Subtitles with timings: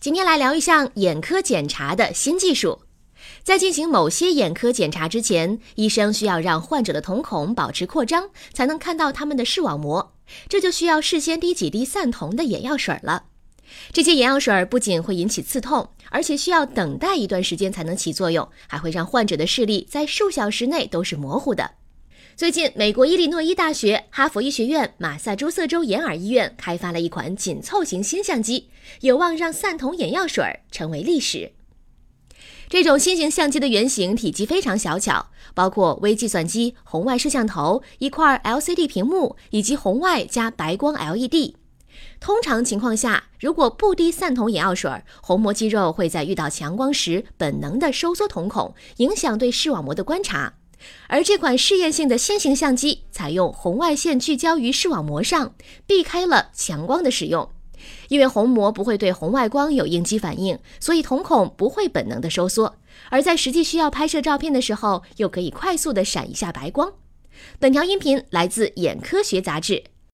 [0.00, 2.82] 今天来聊一项眼科检查的新技术。
[3.42, 10.14] 在进行某些眼科检查之前，医生需要让患者的瞳孔保持扩张，才能看到他们的视网膜。
[10.48, 13.24] 这就需要事先滴几滴散瞳的眼药水了。
[13.92, 21.72] 这些眼药水不仅会引起刺痛，而且需要等待一段时间才能起作用，还会让患者的视力在数小时内都是模糊的。
[22.36, 28.68] 最近，美国伊利诺伊大学、哈佛医学院、马萨诸塞州眼耳医院开发了一款紧凑型新相机，
[29.00, 31.52] 有望让散瞳眼药水成为历史。
[32.68, 41.54] 这种新型相机的原型体积非常小巧，包括微计算机、红外摄像头、一块 LCD 屏幕以及红外加白光 LED。
[42.20, 50.57] 通常情况下，如果不滴散瞳眼药水，虹膜肌肉会在遇到强光时本能的收缩瞳孔，影响对视网膜的观察。
[51.08, 55.54] 而这款试验性的新型相机采用红外线聚焦于视网膜上，
[55.86, 57.50] 避开了强光的使用。
[58.08, 62.76] 因为虹膜不会对红外光有应激反应，所以瞳孔不会本能的收缩。
[63.10, 66.92] 而在实际需要拍摄照片的时候，又可以快速的闪一下白光。
[67.60, 69.74] 本条音频来自《眼科学杂志》，